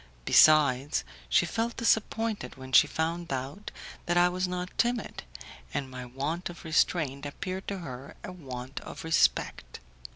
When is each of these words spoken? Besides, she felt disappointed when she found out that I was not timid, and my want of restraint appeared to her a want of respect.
Besides, 0.25 1.03
she 1.29 1.45
felt 1.45 1.77
disappointed 1.77 2.55
when 2.55 2.71
she 2.71 2.87
found 2.87 3.31
out 3.31 3.69
that 4.07 4.17
I 4.17 4.29
was 4.29 4.47
not 4.47 4.75
timid, 4.75 5.21
and 5.75 5.91
my 5.91 6.07
want 6.07 6.49
of 6.49 6.65
restraint 6.65 7.23
appeared 7.23 7.67
to 7.67 7.77
her 7.77 8.15
a 8.23 8.31
want 8.31 8.79
of 8.79 9.03
respect. 9.03 9.79